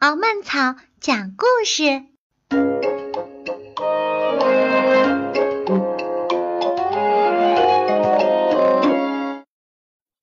[0.00, 2.04] 敖曼草讲故事。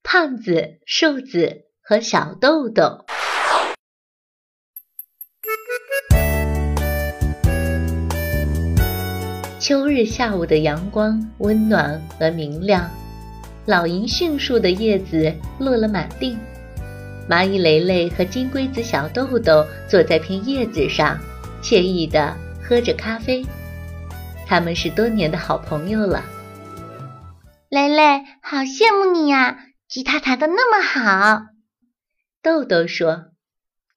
[0.02, 3.06] 胖子、瘦子和小豆豆。
[9.60, 12.90] 秋日下午的阳光温暖而明亮，
[13.66, 16.38] 老银杏树的叶子落了满地。
[17.28, 21.18] 蚂蚁雷雷和金龟子小豆豆坐在片叶子上，
[21.62, 23.44] 惬意地喝着咖啡。
[24.46, 26.24] 他们是多年的好朋友了。
[27.70, 29.58] 雷雷，好羡慕你呀，
[29.88, 31.42] 吉他弹得那么好。
[32.44, 33.32] 豆豆说：“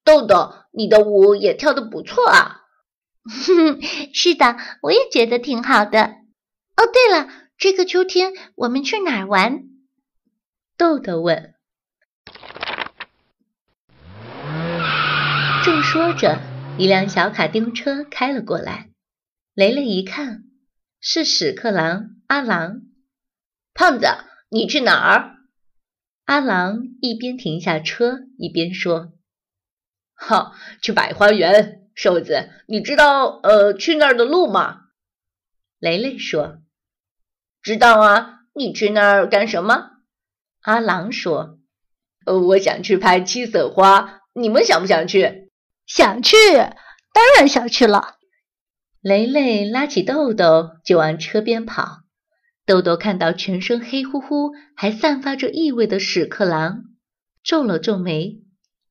[0.03, 2.61] 豆豆，你的舞也跳得不错啊。
[4.11, 6.15] ”“是的，我也觉得挺好的。
[6.75, 9.65] ”“哦，对了，这个秋天我们去哪儿玩？”
[10.75, 11.53] 豆豆问。
[15.69, 16.39] 正说着，
[16.79, 18.89] 一辆小卡丁车开了过来。
[19.53, 20.45] 雷雷一看，
[20.99, 22.81] 是屎壳郎阿郎。
[23.75, 24.07] 胖子，
[24.49, 25.35] 你去哪儿？
[26.25, 29.13] 阿郎一边停下车，一边说
[30.17, 31.87] ：“哈，去百花园。
[31.93, 34.85] 瘦子，你知道呃去那儿的路吗？”
[35.77, 36.63] 雷雷说
[37.61, 38.39] ：“知道啊。
[38.55, 39.91] 你去那儿干什么？”
[40.61, 41.59] 阿郎说
[42.25, 44.21] ：“呃，我想去拍七色花。
[44.33, 45.45] 你们想不想去？”
[45.89, 46.37] 想去，
[47.13, 48.17] 当然想去了。
[49.01, 52.03] 雷雷拉起豆豆就往车边跑。
[52.63, 56.83] 豆豆看到全身黑乎乎、还散发着异味的屎壳郎，
[57.43, 58.43] 皱了皱眉。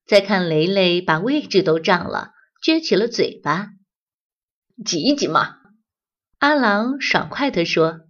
[0.08, 2.32] 再看雷雷把位置都占了，
[2.64, 3.68] 撅起了嘴巴。
[4.84, 5.54] 挤一挤嘛！
[6.38, 8.00] 阿郎爽快地说。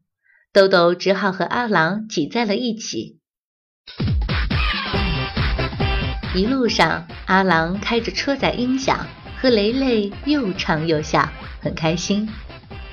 [0.50, 3.17] 豆豆只好和阿郎挤在了一起。
[6.34, 9.06] 一路上，阿郎开着车载音响，
[9.40, 12.28] 和雷雷又唱又笑，很开心。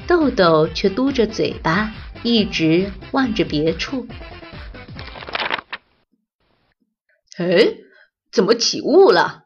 [0.07, 1.91] 豆豆却嘟着嘴巴，
[2.23, 4.07] 一直望着别处。
[7.37, 7.73] 哎，
[8.31, 9.43] 怎么起雾了？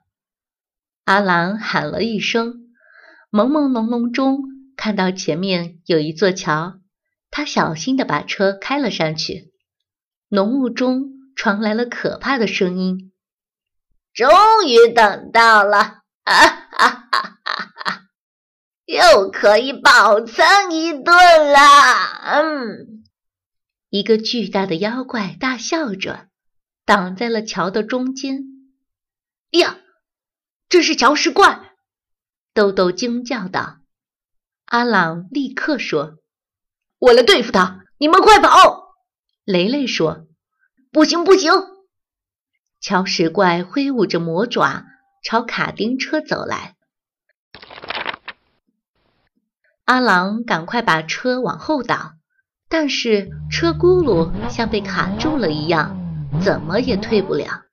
[1.06, 2.68] 阿郎喊了一声。
[3.32, 4.44] 朦朦胧胧中，
[4.76, 6.80] 看到前面有一座桥，
[7.32, 9.52] 他小心地把车开了上去。
[10.30, 13.09] 浓雾中传来了可怕的声音。
[14.20, 14.30] 终
[14.68, 15.78] 于等到了，
[16.26, 17.40] 啊哈哈哈
[17.86, 18.02] 哈！
[18.84, 21.16] 又可以饱餐一顿
[21.54, 21.58] 了。
[22.26, 23.06] 嗯，
[23.90, 26.28] 一个巨大的妖怪大笑着，
[26.84, 28.44] 挡在了桥的中间。
[29.52, 29.78] 呀，
[30.68, 31.72] 这是乔石怪！
[32.54, 33.78] 豆豆惊叫道。
[34.66, 36.18] 阿朗立刻说
[37.00, 38.96] ：“我来对付他，你们快跑！”
[39.48, 40.28] 雷雷说
[40.92, 41.54] ：“不行，不行。”
[42.82, 44.86] 乔石怪挥舞着魔爪
[45.22, 46.76] 朝卡丁车走来，
[49.84, 52.14] 阿郎赶快把车往后倒，
[52.70, 55.98] 但是车轱辘像被卡住了一样，
[56.42, 57.66] 怎么也退不了。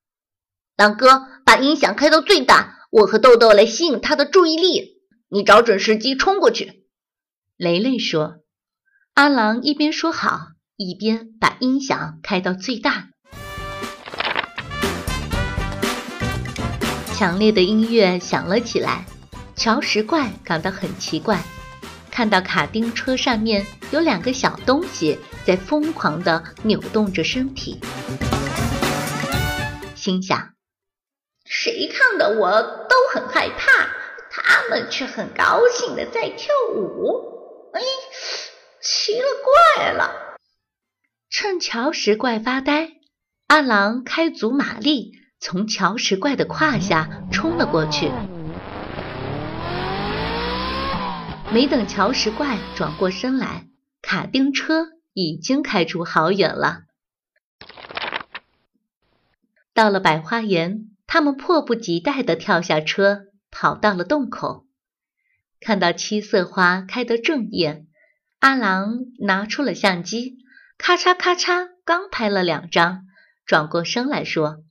[0.76, 4.96] 狼哥，把音响开到最大，我和豆豆来吸引他的注意力。
[5.28, 6.84] 你找准时机冲过去。
[7.56, 8.38] 雷雷说。
[9.14, 13.10] 阿郎一边说好，一边把音响开到最大。
[17.16, 19.06] 强烈的音乐响了起来，
[19.56, 21.42] 乔石怪感到很奇怪，
[22.10, 27.80] 看到卡丁车上面有两个小东西在疯狂地扭动着身体，
[29.94, 30.50] 心想：
[31.46, 33.88] 谁看到我都很害怕，
[34.30, 37.70] 他们却很高兴地在跳舞。
[37.72, 37.80] 哎，
[38.82, 39.26] 奇了
[39.74, 40.36] 怪了！
[41.30, 42.90] 趁乔石怪发呆，
[43.46, 45.12] 阿郎开足马力。
[45.38, 48.10] 从乔石怪的胯下冲了过去，
[51.52, 53.66] 没等乔石怪转过身来，
[54.02, 56.80] 卡丁车已经开出好远了。
[59.72, 64.66] 到了百花园，他们迫不及待地跳下车，跑到了洞口，
[65.60, 67.86] 看到七色花开得正艳。
[68.38, 70.38] 阿郎拿出了相机，
[70.78, 73.02] 咔嚓咔嚓，刚拍了两张，
[73.44, 74.64] 转过身来说。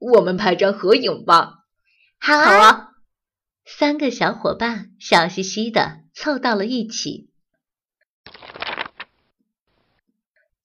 [0.00, 1.58] 我们拍张合影吧。
[2.18, 2.88] 好啊！
[3.64, 7.30] 三个小伙伴笑嘻嘻的凑到了一起。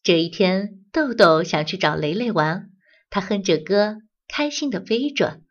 [0.02, 2.72] 这一天，豆豆想去找雷雷玩，
[3.10, 3.98] 他哼着歌，
[4.28, 5.42] 开心的飞着。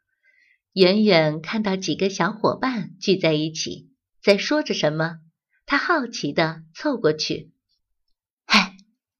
[0.73, 3.91] 远远看到几个小伙伴聚在一起，
[4.23, 5.19] 在说着什么，
[5.67, 7.53] 他好奇的凑过去。
[8.47, 8.61] 嘿，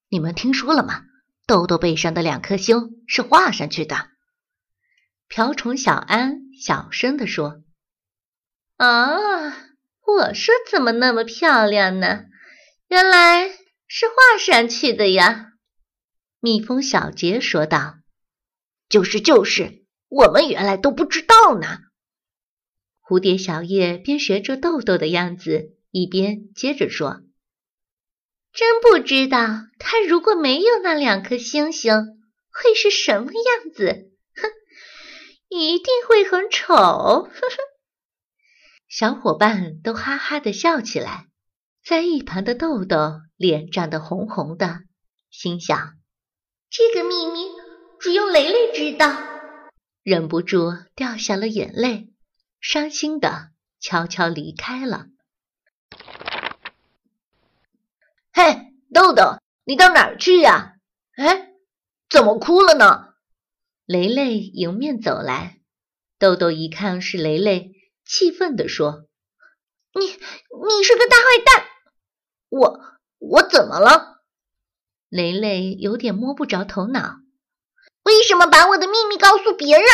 [0.09, 1.03] 你们听说了吗？
[1.47, 4.14] 豆豆背上的两颗星是画上去的。
[5.29, 7.63] 瓢虫小安小声地说
[8.77, 9.51] ：“啊，
[10.07, 12.25] 我说怎么那么漂亮呢？
[12.89, 13.49] 原来
[13.89, 15.53] 是画上去的呀。”
[16.41, 17.95] 蜜蜂小杰说道
[18.89, 21.79] ：“就是就是，我们原来都不知道呢。”
[23.03, 27.23] 蝴蝶小叶边学着豆豆的样子，一边接着说
[28.53, 29.39] ：“真不知道
[29.79, 31.95] 它如果没有那两颗星星，
[32.51, 34.04] 会是什么样子？
[35.61, 37.57] 一定会很丑。”呵呵，
[38.89, 41.27] 小伙伴都哈哈的笑起来。
[41.85, 44.81] 在一旁的豆豆脸涨得红红的，
[45.31, 45.99] 心想。
[46.71, 47.47] 这个秘密
[48.01, 49.17] 只有雷雷知道，
[50.03, 52.09] 忍不住掉下了眼泪，
[52.61, 55.07] 伤心的悄悄离开了。
[58.33, 60.77] 嘿，豆豆，你到哪儿去呀？
[61.17, 61.53] 哎，
[62.09, 63.14] 怎么哭了呢？
[63.87, 65.61] 雷雷迎面走来，
[66.19, 67.73] 豆豆一看是雷雷，
[68.07, 69.07] 气愤地说
[69.93, 71.67] ：“你你是个大坏蛋！
[72.49, 72.81] 我
[73.19, 74.23] 我怎么了？”
[75.11, 77.17] 雷雷有点摸不着头脑，
[78.05, 79.87] 为什么把我的秘密告诉别人？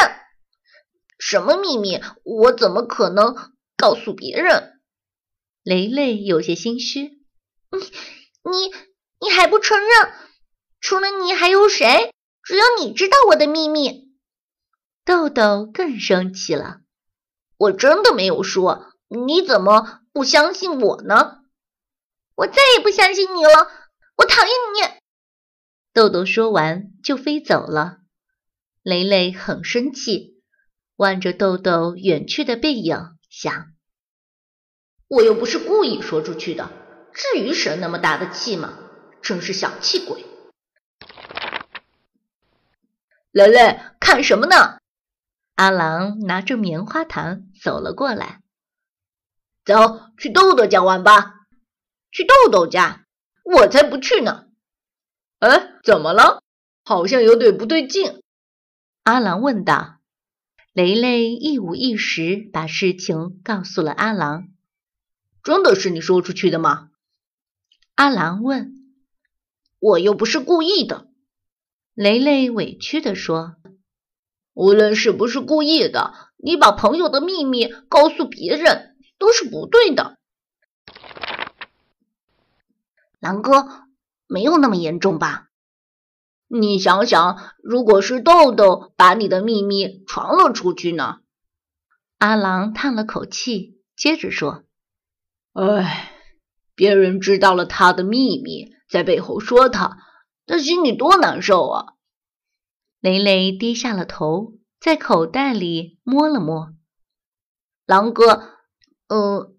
[1.19, 2.00] 什么秘密？
[2.22, 3.34] 我怎么可能
[3.76, 4.81] 告诉别人？
[5.64, 7.02] 雷雷有些心虚。
[7.72, 7.81] 你
[8.50, 8.72] 你
[9.19, 10.12] 你还不承认？
[10.81, 12.10] 除了你还有谁？
[12.42, 14.10] 只有你知道我的秘密。
[15.04, 16.81] 豆豆更生气了。
[17.56, 21.38] 我真的没有说，你怎么不相信我呢？
[22.34, 23.70] 我再也不相信你了，
[24.16, 25.00] 我讨厌你。
[25.92, 27.98] 豆豆说完就飞走了，
[28.82, 30.40] 雷雷很生气，
[30.96, 32.96] 望着豆豆远去的背影，
[33.28, 33.66] 想：
[35.08, 36.70] 我又不是故意说出去的，
[37.12, 38.78] 至于生那么大的气吗？
[39.20, 40.25] 真是小气鬼！
[43.32, 44.79] 雷雷，看什么呢？
[45.55, 48.41] 阿郎拿着棉花糖走了过来，
[49.65, 51.47] 走去豆豆家玩吧。
[52.11, 53.05] 去豆豆家？
[53.44, 54.47] 我才不去呢！
[55.38, 56.43] 哎，怎么了？
[56.85, 58.21] 好像有点不对劲。
[59.05, 59.99] 阿郎问道。
[60.73, 64.49] 雷雷一五一十把事情告诉了阿郎。
[65.43, 66.91] 真的是你说出去的吗？
[67.94, 68.75] 阿郎问。
[69.79, 71.10] 我又不是故意的。
[72.00, 73.56] 雷雷委屈地说。
[74.55, 80.17] 无论是不是故意的，你把朋友的秘密告诉别人都是不对的。
[83.20, 83.82] 狼哥。
[84.26, 85.49] 没有那么严重吧？
[86.49, 91.19] 你想想，如果是豆豆把你的秘密传了出去呢？
[92.17, 94.62] 阿郎叹了口气，接着说
[95.52, 96.12] ：“哎，
[96.75, 99.99] 别人知道了他的秘密，在背后说他，
[100.50, 101.94] 他心里多难受啊！”
[103.00, 106.75] 雷雷低下了头，在口袋里摸了摸。
[107.87, 108.43] 狼哥，
[109.08, 109.55] 呃，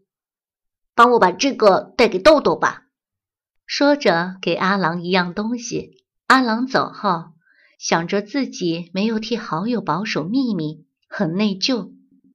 [0.93, 2.88] 帮我把这个带给豆豆吧。
[3.65, 6.03] 说着，给阿郎一样东西。
[6.27, 7.31] 阿郎走后，
[7.79, 11.93] 想着自己没有替好友保守秘密，很内疚。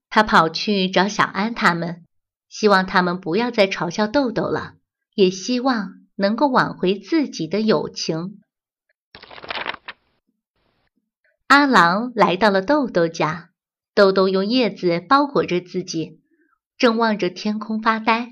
[0.08, 2.04] 他跑去找小安他们，
[2.48, 4.74] 希望他们不要再嘲笑豆豆了，
[5.14, 8.40] 也希望能够挽回自己的友情。
[11.48, 13.50] 阿郎来到了豆豆家，
[13.94, 16.20] 豆豆用叶子包裹着自己，
[16.76, 18.30] 正望着天空发呆。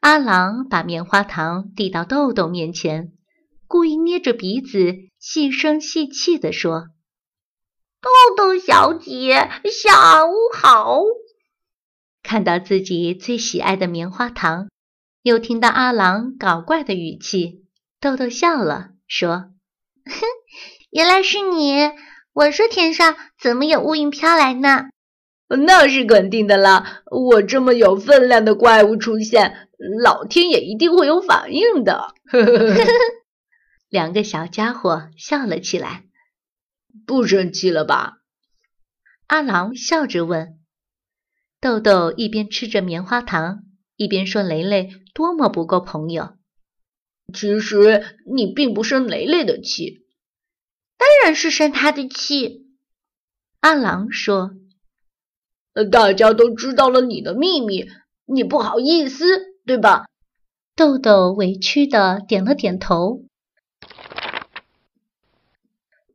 [0.00, 3.12] 阿郎把棉花糖递到豆豆面前，
[3.66, 6.88] 故意捏着鼻子，细声细气地说
[8.02, 11.00] ：“豆豆小姐，下午好。”
[12.22, 14.68] 看到自己最喜爱的棉花糖，
[15.22, 17.64] 又听到阿郎搞怪的语气，
[18.00, 19.53] 豆豆笑了，说
[20.06, 20.26] ：“哼，
[20.90, 21.90] 原来是你！
[22.32, 24.86] 我说天上怎么有乌云飘来呢？”
[25.66, 27.02] 那是肯定的啦！
[27.10, 29.68] 我这么有分量的怪物出现，
[30.02, 32.14] 老天也一定会有反应的。
[32.26, 32.84] 呵呵呵
[33.88, 36.04] 两个小家伙笑了起来。
[37.06, 38.14] 不生气了吧？
[39.26, 40.58] 阿郎笑着问。
[41.60, 43.60] 豆豆一边吃着棉花糖，
[43.96, 46.36] 一边说：“雷雷多么不够朋友。”
[47.32, 50.04] 其实你并不生雷雷的气，
[50.98, 52.66] 当然是生他的气。
[53.60, 54.50] 阿郎说。
[55.90, 57.88] 大家都知道了你的秘密，
[58.26, 59.24] 你不好意思，
[59.66, 60.06] 对吧？
[60.76, 63.24] 豆豆委屈的点了点头。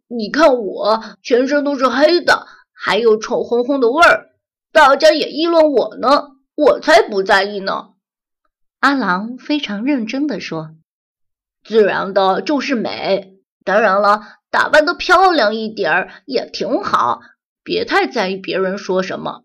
[0.07, 4.29] 你看我全身都是黑的，还有臭烘烘的味儿，
[4.71, 7.95] 大家也议论我呢，我才不在意呢。
[8.79, 10.73] 阿郎非常认真的说
[11.63, 17.21] ：“自然的就是美，当然了，打扮的漂亮一点儿也挺好。”
[17.61, 19.43] 别太在意别人说什么。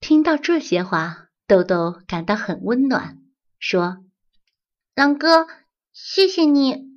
[0.00, 3.18] 听到这些话，豆豆感到很温暖，
[3.60, 3.98] 说
[4.96, 5.46] ：“狼哥，
[5.92, 6.88] 谢谢你。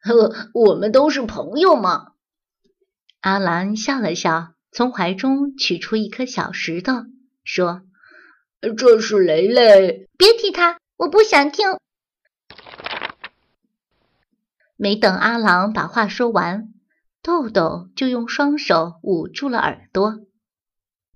[0.00, 2.12] 呵，我们都是朋友嘛。”
[3.20, 7.04] 阿兰笑了笑，从怀中取出一颗小石头，
[7.44, 7.82] 说
[8.78, 11.66] ：“这是雷雷。”别提他，我不想听。
[14.82, 16.74] 没等阿郎把话说完，
[17.22, 20.18] 豆豆就用双手捂住了耳朵。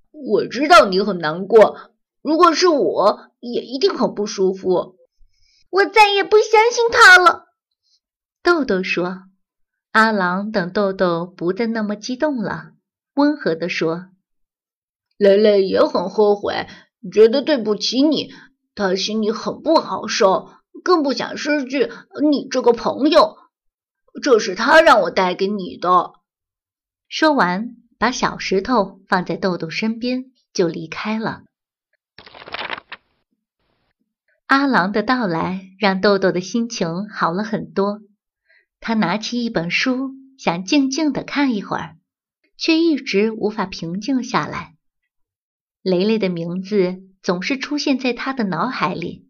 [0.09, 1.77] 我知道你很难过，
[2.21, 4.95] 如果是我，也一定很不舒服。
[5.69, 7.47] 我再也不相信他了。
[8.41, 9.23] 豆豆说。
[9.91, 12.71] 阿郎等豆豆不再那么激动了，
[13.15, 14.05] 温和地说
[15.19, 16.67] ：“雷雷也很后悔，
[17.11, 18.31] 觉得对不起你，
[18.75, 20.51] 他心里很不好受，
[20.85, 21.91] 更不想失去
[22.31, 23.35] 你这个朋友。
[24.21, 26.13] 这是他让我带给你的。”
[27.09, 31.43] 说完，把小石头放在豆豆身边，就离开了。
[34.45, 38.01] 阿郎的到来让豆豆的心情好了很多。
[38.79, 41.97] 他拿起一本书，想静静的看一会儿，
[42.57, 44.75] 却一直无法平静下来。
[45.81, 49.27] 雷雷的名字总是出现在他的脑海里。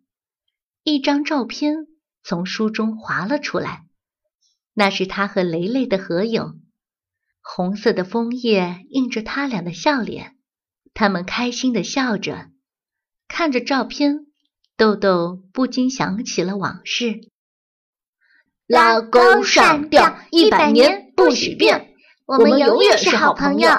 [0.83, 1.87] 一张照片
[2.21, 3.86] 从书中滑了出来，
[4.79, 6.61] 那是他和雷雷的合影。
[7.41, 10.35] 红色的枫叶映着他俩的笑脸，
[10.93, 12.49] 他们开心的笑着。
[13.27, 14.27] 看着照片，
[14.75, 17.21] 豆豆不禁想起了往事。
[18.67, 21.95] 拉钩上吊，一百年不许变。
[22.27, 23.71] 我们永远是好朋友。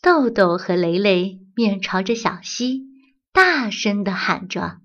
[0.00, 2.84] 豆豆和雷雷面朝着小溪，
[3.32, 4.78] 大声的喊着：“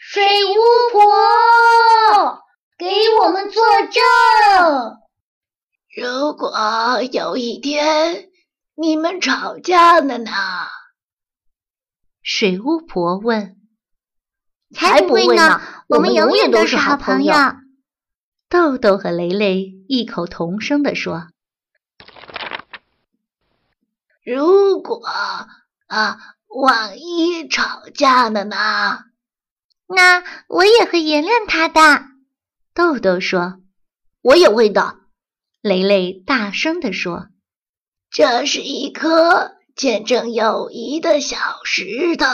[0.00, 0.54] 水巫
[0.92, 2.43] 婆，
[2.76, 2.86] 给
[3.22, 3.62] 我们作
[3.92, 4.98] 证！
[5.96, 8.30] 如果有一天
[8.74, 10.32] 你们吵架了呢？”
[12.22, 13.56] 水巫婆问。
[14.74, 17.32] “才不会呢，我们永远都是好朋友。”
[18.50, 21.28] 豆豆和雷雷异口同声地说
[24.24, 25.00] ：“如果
[25.86, 29.04] 啊，万一吵架了呢？
[29.86, 32.06] 那我也会原谅他的。”
[32.74, 33.60] 豆豆说
[34.20, 34.98] ：“我也味道。”
[35.62, 37.28] 雷雷大声地说
[38.10, 42.26] ：“这是一颗见证友谊的小石头。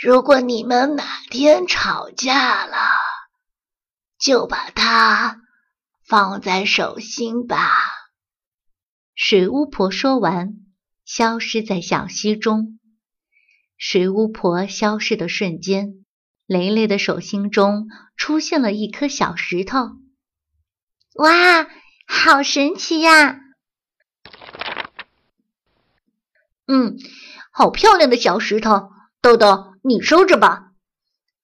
[0.00, 2.76] 如果你们哪天吵架了，”
[4.20, 5.40] 就把它
[6.04, 7.70] 放在手心吧。
[9.14, 10.54] 水巫婆说完，
[11.04, 12.78] 消失在小溪中。
[13.76, 16.04] 水巫婆消失的瞬间，
[16.48, 19.90] 雷雷的手心中出现了一颗小石头。
[21.16, 21.68] 哇，
[22.06, 23.38] 好神奇呀！
[26.66, 26.96] 嗯，
[27.52, 28.88] 好漂亮的小石头，
[29.20, 30.72] 豆豆，你收着吧。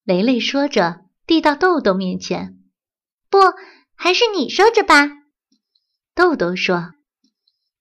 [0.04, 2.58] 雷雷说着，递到豆豆面前。
[3.28, 3.38] 不，
[3.94, 5.11] 还是你收着吧。”
[6.16, 6.94] 豆豆说。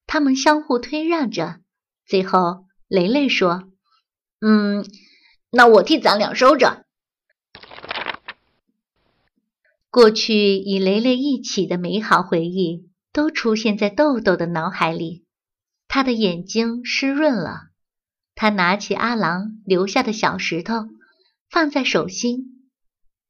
[0.06, 1.62] 他们相互推让着，
[2.06, 3.64] 最后雷雷说
[4.46, 4.86] ：“嗯，
[5.52, 6.84] 那我替咱俩收着。”
[9.94, 15.24] 过去与雷雷一起的美好回忆都出现在豆豆的脑海里，
[15.88, 17.68] 他的眼睛湿润了。
[18.34, 20.88] 他拿起阿郎留下的小石头，
[21.52, 22.68] 放在手心，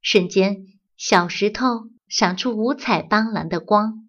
[0.01, 0.65] 瞬间，
[0.95, 1.89] 小石头。
[2.07, 4.07] 闪出五彩斑斓的光。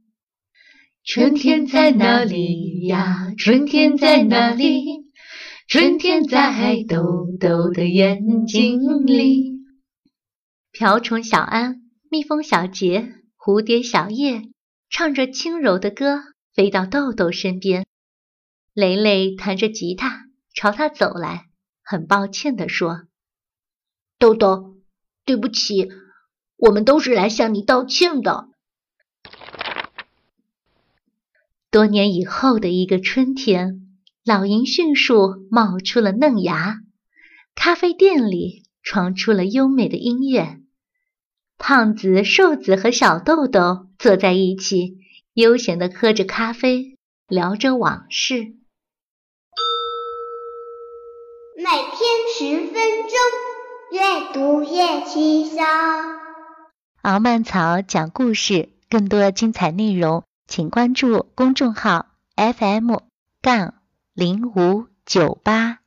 [1.05, 3.33] 春天在哪里呀？
[3.39, 4.85] 春天在哪里？
[5.67, 9.55] 春天在豆豆的眼睛里。
[10.71, 11.81] 瓢虫小安、
[12.15, 14.43] 蜜蜂小杰、蝴蝶小叶
[14.89, 16.21] 唱着轻柔的歌，
[16.55, 17.89] 飞到豆豆身边。
[18.73, 21.47] 雷雷弹着吉他，朝他走来，
[21.83, 23.09] 很抱歉地说
[24.17, 24.77] ：“豆豆，
[25.25, 25.89] 对不起。”
[26.57, 28.47] 我们都是来向你道歉的。
[31.73, 36.77] 多年以后的一个春天，老银杏树冒出了嫩芽，
[37.57, 40.61] 咖啡店里传出了优美的音乐。
[41.59, 44.99] 胖子、瘦子和小豆豆坐在一起，
[45.33, 46.97] 悠闲地喝着咖啡，
[47.29, 48.55] 聊着往事。
[51.57, 51.99] 每天
[52.37, 53.19] 十分钟，
[53.93, 55.65] 阅读越轻松。
[57.03, 62.07] 敖曼草讲故事，更多精彩内容，请关注公众号
[62.37, 62.97] FM
[63.41, 63.75] 杠
[64.13, 65.79] 零五九八。